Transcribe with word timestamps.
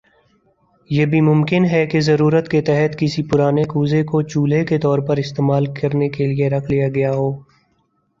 یہ 0.89 1.05
بھی 1.05 1.19
ممکن 1.21 1.65
ہے 1.65 1.85
کہ 1.87 1.99
ضرورت 1.99 2.47
کے 2.49 2.61
تحت 2.61 2.97
کسی 2.99 3.23
پرانے 3.23 3.63
کوزے 3.63 4.01
کو 4.03 4.21
چولہے 4.21 4.63
کے 4.65 4.77
طور 4.79 4.99
پر 5.07 5.17
استعمال 5.17 5.65
کرنے 5.73 6.09
کے 6.09 6.27
لئے 6.27 6.49
رکھ 6.49 6.71
لیا 6.71 6.87
گیا 6.95 7.13
ہو 7.13 7.31